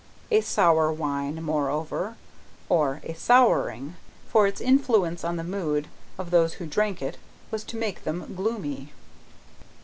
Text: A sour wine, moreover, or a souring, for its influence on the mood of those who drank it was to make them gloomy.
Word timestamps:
A 0.31 0.41
sour 0.41 0.91
wine, 0.91 1.43
moreover, 1.43 2.15
or 2.69 3.01
a 3.03 3.13
souring, 3.13 3.97
for 4.27 4.47
its 4.47 4.59
influence 4.59 5.23
on 5.23 5.35
the 5.35 5.43
mood 5.43 5.87
of 6.17 6.31
those 6.31 6.53
who 6.53 6.65
drank 6.65 7.03
it 7.03 7.17
was 7.51 7.63
to 7.65 7.77
make 7.77 8.03
them 8.03 8.33
gloomy. 8.35 8.93